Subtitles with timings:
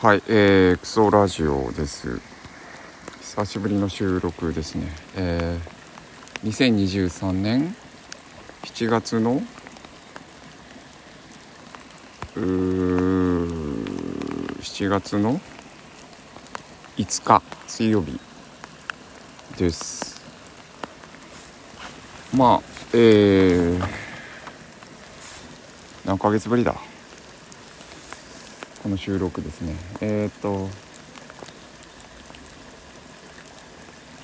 [0.00, 2.20] はい、えー、クソラジオです。
[3.20, 4.86] 久しぶりの収録ですね。
[5.16, 7.74] えー、2023年
[8.62, 9.42] 7月の
[12.36, 13.74] うー
[14.60, 15.40] 7月の
[16.96, 18.20] 5日水曜日
[19.56, 20.22] です。
[22.32, 23.84] まあ、えー、
[26.04, 26.76] 何ヶ月ぶりだ？
[28.88, 29.74] この収録ですね。
[30.00, 30.66] えっ、と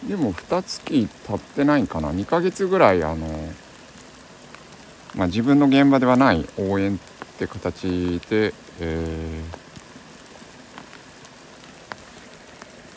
[0.08, 1.04] でも2月経
[1.34, 3.26] ってないかな？2ヶ月ぐらいあの
[5.14, 6.98] まあ自分の現場ではない応援っ
[7.36, 9.42] て形で、え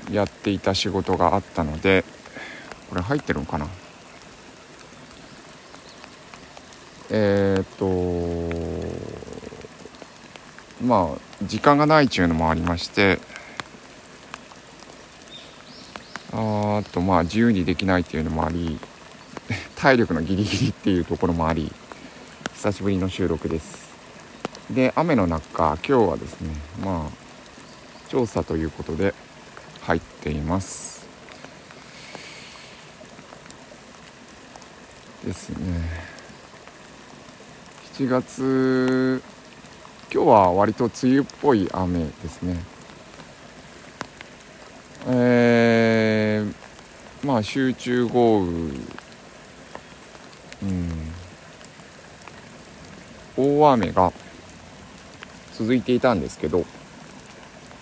[0.09, 2.05] ーやっていた仕事があったので
[2.89, 3.67] これ入ってるんかな？
[7.09, 7.85] えっ、と
[10.87, 13.19] まあ時間がないっちゅうのもありまして
[16.31, 18.79] あとまあ自由にできないっていうのもあり
[19.75, 21.73] 体力のギリギリっていうところもあり
[22.53, 23.87] 久しぶりの収録です。
[24.71, 29.13] で雨の中今日はですねまあ調査ということで
[29.81, 31.05] 入っています。
[35.25, 36.17] ですね。
[37.93, 39.21] 7月
[40.09, 42.57] 今日は割と梅雨っぽい雨ですね。
[45.05, 48.51] えー、まあ集中豪雨。
[50.63, 50.91] うん。
[53.35, 54.13] 大雨が
[55.53, 56.65] 続いていたんですけど、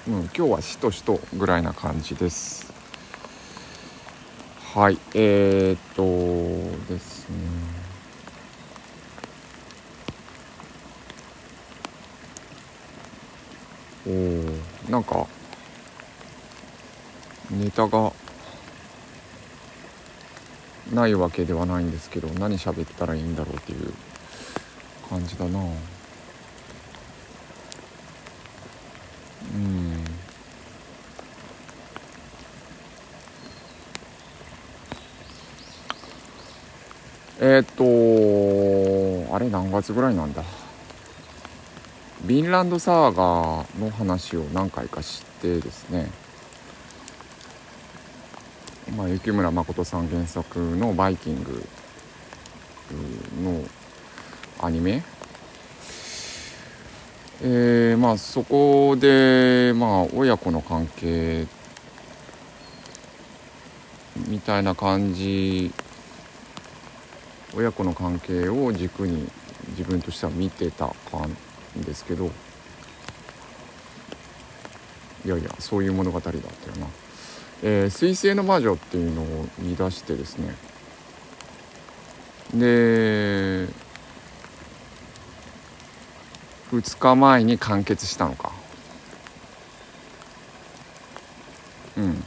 [0.08, 2.73] うん、今日はしとしとぐらいな感じです。
[4.73, 6.03] はいえー、っと
[6.92, 7.75] ですね。
[14.08, 14.11] お
[14.92, 15.28] なんか
[17.52, 18.12] ネタが
[20.94, 23.94] ないわけではないんですけど何喋ったらいいんだろうっていう
[25.09, 25.59] 感じだな。
[25.59, 25.63] う
[29.57, 30.06] ん。
[37.40, 37.66] えーっ
[39.28, 40.44] とあれ何月ぐらいなんだ？
[42.25, 46.09] ヴィンランドサーガーの話を何回か知ってですね、
[48.97, 51.64] まあ、雪村誠さん原作の「バイキング」
[53.44, 53.64] の
[54.59, 55.03] アニメ。
[57.44, 61.46] えー、まあそこでまあ親子の関係
[64.28, 65.72] みたいな感じ。
[67.56, 69.30] 親子の関係を軸に
[69.78, 72.31] 自分としては見てた感じんですけど
[75.25, 76.44] いやいやそういう物語だったよ
[76.78, 76.88] な
[77.63, 80.56] 「えー、星の魔女」っていうのを見出してですね。
[82.53, 83.68] で
[86.72, 88.52] 2日前に完結したのか。
[91.97, 92.24] うん。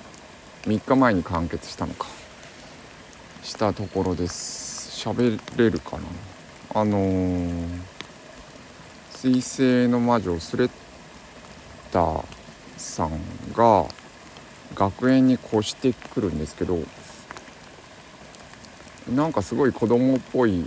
[0.67, 2.07] 3日前に完結したのか。
[3.43, 5.07] したところです。
[5.09, 6.03] 喋れるかな。
[6.81, 7.98] あのー
[9.21, 10.71] 水星の魔女スレッ
[11.91, 12.25] タ
[12.77, 13.21] さん
[13.53, 13.85] が
[14.77, 16.79] 学園に越してくるんですけど
[19.13, 20.65] なんかすごい子供っぽい、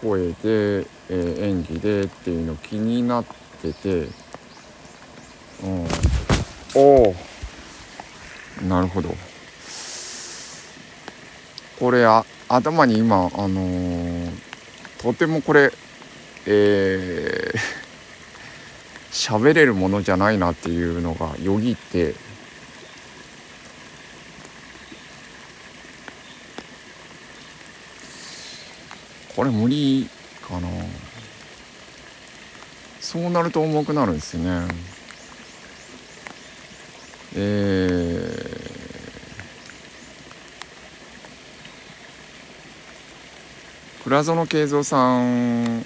[0.00, 3.24] 声で、え演技でっていうの気になっ
[3.60, 4.08] てて、
[5.62, 5.86] うん、
[6.74, 7.14] おお
[8.66, 9.14] なるほど。
[11.78, 14.41] これあ頭に今あのー
[15.02, 15.72] とてもこれ
[16.46, 17.58] えー
[19.12, 22.14] 喋れるものじゃないなっていうのがよぎって
[29.36, 30.08] これ無理
[30.40, 30.68] かな。
[33.00, 34.68] そうなると重くなるんですよね。
[37.34, 38.21] えー、
[44.12, 45.80] 倉園慶三さん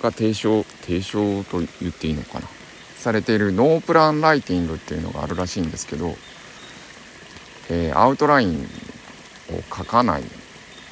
[0.00, 2.46] が提唱提唱と言っていいのかな
[2.94, 6.14] されているノープランライティングっていうのがあるらしいんですけど、
[7.70, 8.60] えーアウトライン
[9.50, 10.22] を書かない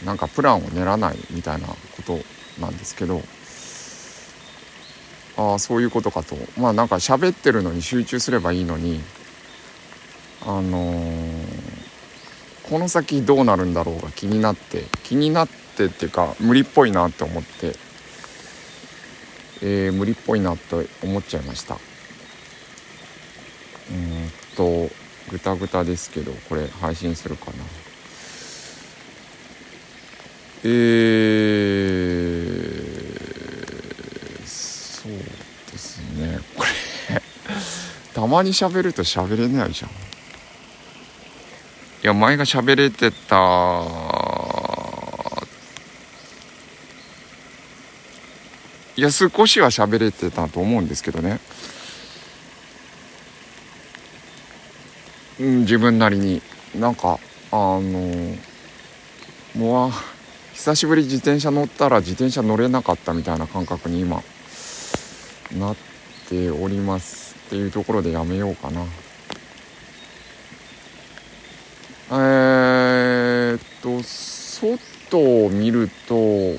[0.05, 2.19] なんかプランを練らないみたいなこと
[2.61, 3.23] なんですけど
[5.37, 6.37] ああそういうことかと。
[6.59, 9.01] まあなんか喋ってるのに集中すればいいのに
[10.45, 11.87] あのー
[12.69, 17.77] この先どうなるんだろうが気になって気になってっていうか無理っぽいなって思って。
[19.63, 21.79] えー、無理っぽいなと思っちゃいました。
[23.91, 24.91] うんと
[25.31, 27.53] ぐたぐたですけどこれ配信するかな。
[30.63, 30.73] えー、
[34.47, 35.13] そう
[35.73, 36.39] ですね。
[36.55, 36.69] これ
[38.13, 39.91] たまに喋ると喋れないじゃん。
[39.91, 39.95] い
[42.03, 44.06] や前が喋れてた
[48.97, 51.39] いや少しは喋れてたと思うんですけどね、
[55.39, 56.43] うん、自分なりに。
[56.79, 57.19] なんか
[57.53, 57.81] あの
[59.55, 59.91] もう
[60.53, 64.23] 久しぶり自転車乗ったら自転車乗れなかったみたいな感覚に今
[65.57, 65.77] なっ
[66.29, 68.85] ておりますっていうところでやめようかな。
[72.09, 76.55] えー、っと外を見ると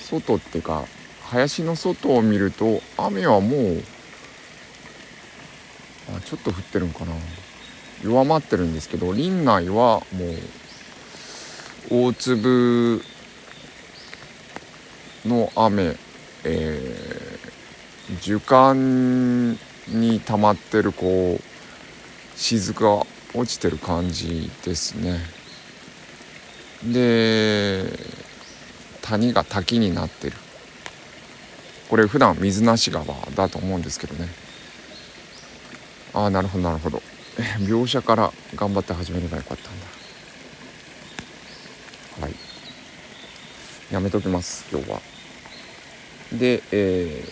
[0.00, 0.84] 外ってか
[1.30, 3.82] 林の外を見ると雨はもう
[6.16, 7.12] あちょっと降ってるんかな。
[8.02, 10.26] 弱まってるんですけど林内はも
[11.90, 13.02] う大粒
[15.24, 15.96] の雨、
[16.44, 19.58] えー、樹幹
[19.96, 21.42] に溜まってるこう
[22.36, 25.18] 雫が落ちてる感じですね。
[26.84, 27.84] で
[29.00, 30.36] 谷が滝になってる。
[31.88, 33.04] これ普段水無川
[33.34, 34.28] だと思うんですけどね。
[36.12, 37.02] ああなるほどなるほど。
[37.60, 39.80] 描写から頑張って始めればよかったん
[42.20, 42.26] だ。
[42.26, 42.34] はい。
[43.92, 45.00] やめときます今日は。
[46.32, 47.24] でえ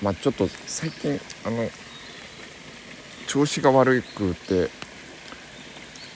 [0.00, 1.68] ー、まあちょっと最近あの
[3.26, 4.70] 調子が悪くて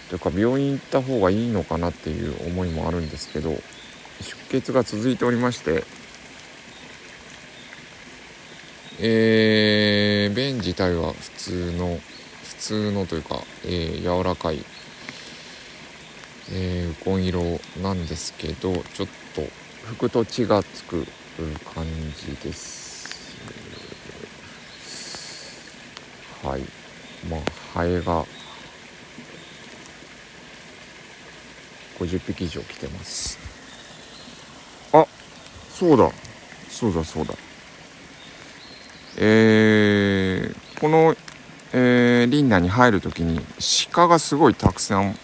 [0.09, 3.51] というか病院行った方がいいのかなっていう思いもあるんですけど
[4.21, 5.85] 出血が続いておりまして
[9.03, 11.99] えー、便自体は普通の
[12.43, 14.63] 普通のというか、えー、柔らかい、
[16.53, 17.43] えー、紺色
[17.83, 19.41] なんですけどちょっと
[19.95, 21.07] 拭くと血がつく
[21.75, 23.01] 感じです。
[26.43, 26.63] はい。
[27.29, 27.41] まあ
[27.73, 28.25] ハエが
[31.99, 33.39] 50匹以上来てます。
[34.93, 35.07] あ
[35.71, 36.11] そうだ。
[36.69, 37.35] そうだそうだ。
[39.17, 41.17] えー、この、
[41.73, 43.41] えー、リンナに入る時に
[43.93, 45.17] 鹿がすごいたくさん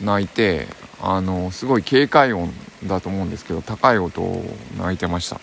[0.00, 0.66] 鳴いて
[1.00, 2.52] あのすごい警戒音
[2.86, 4.42] だと思うんですけど高い音を
[4.78, 5.40] 鳴いてました。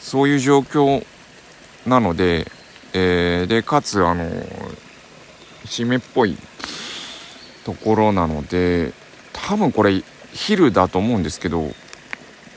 [0.00, 1.04] そういう状況
[1.86, 2.50] なので、
[2.92, 4.24] えー、でかつあの
[5.64, 6.36] 湿っぽい
[7.64, 8.92] ところなので
[9.32, 11.72] 多分これ昼だと思うんですけどう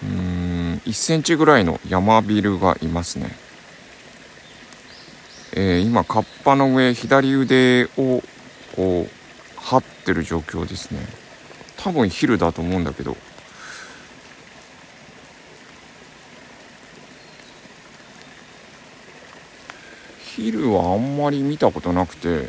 [0.04, 3.49] ーん1センチぐらいの山ビルがいますね。
[5.62, 8.24] えー、今カッパの上左腕を
[8.78, 11.02] こう張ってる状況ですね。
[11.76, 13.18] 多分ヒルだと思うんだけど。
[20.24, 22.48] ヒルはあんまり見たことなくて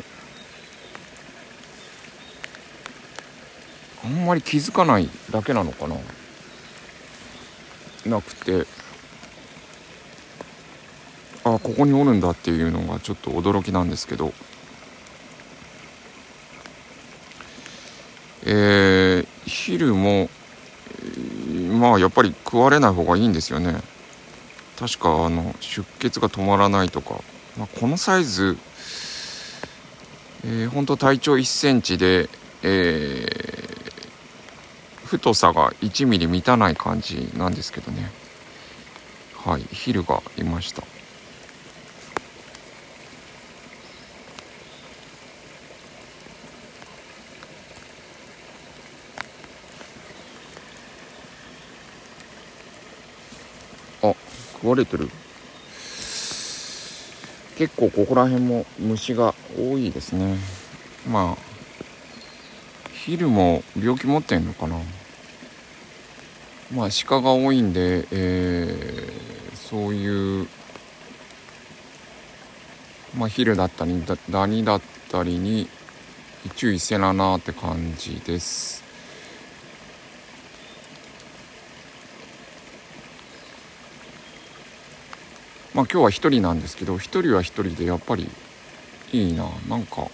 [4.05, 5.97] あんまり気づかないだけなのかな。
[8.05, 8.80] なくて。
[11.43, 14.33] あここにおるんだっていうのがちょっと驚きなんですけど。
[18.43, 20.29] えー、昼も
[21.79, 23.81] まあやっぱり食われない方がいいんですよね。
[24.79, 27.21] 確かあの出血が止まらないとか、
[27.57, 28.57] まあ、このサイズ
[30.43, 32.27] えー、ほんと体長1センチで、
[32.63, 38.11] えー、太さが1ミリ満たない感じなんですけどね。
[39.35, 40.83] はいヒルがいました。
[54.61, 55.09] 食われてる。
[57.57, 60.37] 結構ここら辺も虫が多いですね。
[61.09, 61.51] まあ
[62.93, 64.77] 昼も病気持ってんのかな。
[66.73, 70.47] まあ鹿が多いんで、えー、そういう
[73.17, 75.67] まあ昼だったりダニだったりに
[76.55, 78.90] 注意せななって感じです。
[85.73, 88.29] まあ今日は一人なんですけど一人は一人でやっぱり
[89.13, 89.45] いいな。
[89.67, 90.07] なんか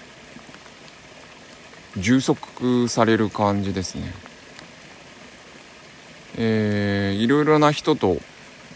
[1.97, 4.13] 充足される感じですね。
[6.37, 8.17] えー、いろいろな人と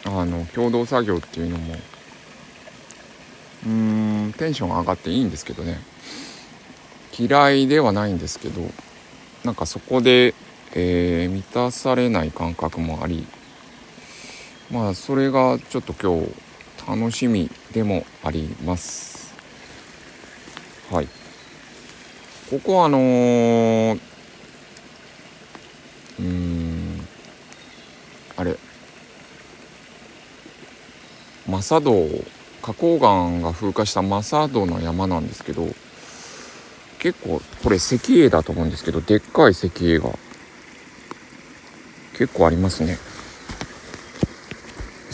[0.05, 1.75] あの共同作業っていうのも
[3.65, 5.79] うーんテンション上がっていいんですけどね。
[7.17, 8.61] 嫌いではないんですけど
[9.43, 10.33] なんかそこで、
[10.73, 13.27] えー、満たされない感覚もあり
[14.71, 16.31] まあそれがちょっと今日
[16.87, 19.33] 楽しみでもあります。
[20.91, 21.07] はい。
[22.49, 23.99] ここはあのー、
[26.19, 27.07] うん
[28.35, 28.57] あれ。
[31.47, 31.91] マサド
[32.61, 35.67] 花崗岩が風化したマサドの山なんですけど
[36.99, 40.11] 結構これ石英だと思うんですけどでっかい石英が
[42.13, 42.97] 結構ありますね。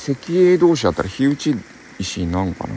[0.08, 1.54] 石英同士だったら火打ち
[2.00, 2.76] 石になるのかな？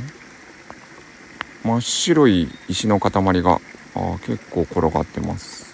[1.63, 3.11] 真っ白い石の塊
[3.43, 3.61] が
[3.95, 5.71] あ結構転がってます。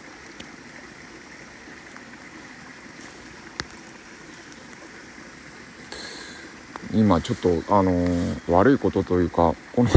[6.93, 9.91] 今ちょっとあのー、悪いことというかこの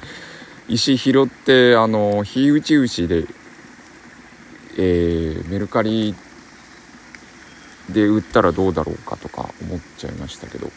[0.68, 3.26] 石拾ってあのー、火打ち牛で、
[4.78, 6.14] えー、メルカリ
[7.90, 10.70] で売ったらどうだろうかとか思っちゃいましたけど。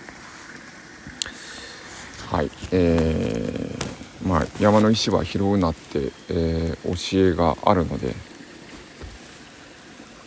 [2.32, 2.52] はい。
[2.72, 8.14] えー、まあ山の石は拾うなって、えー、教えがあるので。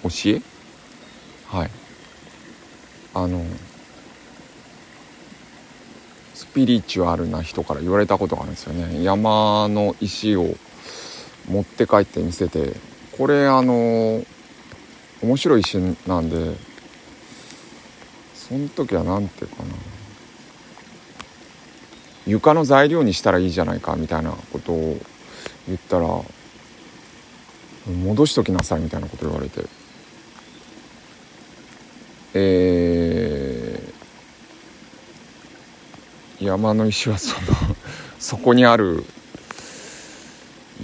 [0.03, 0.43] 教え？
[1.47, 1.71] はい。
[3.13, 3.45] あの
[6.35, 9.03] スピリチュアルな人から言われたことがあるんですよね。
[9.05, 10.55] 山の石を
[11.51, 12.77] 持って帰って見せて
[13.19, 14.25] これあの
[15.23, 15.77] 面白い石
[16.07, 16.57] なんで
[18.35, 19.69] その時は何て言うかな。
[22.31, 24.97] 床の材料にしたらいいじゃないかみたいなことを
[25.67, 26.07] 言ったら
[28.05, 29.65] 戻しときなさいみたいなこと言われて。
[32.33, 37.47] えー、山の石はその
[38.21, 39.05] そこにある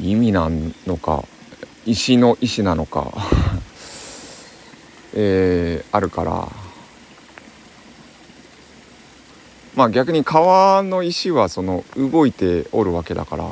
[0.02, 0.50] 意味な
[0.88, 1.24] のか
[1.84, 3.12] 石の石なのか
[5.14, 6.65] えー、あるから
[9.76, 13.50] まあ逆に川の石はその動いておるわけだから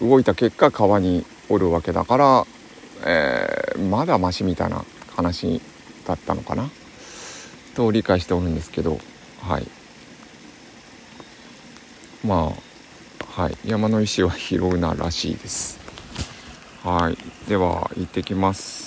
[0.00, 2.46] 動いた結果川におるわけだから、
[3.06, 5.60] えー、まだマシみたいな話
[6.06, 6.70] だったのかな。
[7.74, 8.98] と理解しておるんですけど
[9.42, 9.66] はい。
[12.26, 12.70] まあ
[13.42, 13.56] はい。
[13.64, 15.78] 山の石は拾うならしいです。
[16.82, 17.18] はい。
[17.48, 18.79] では行ってきます。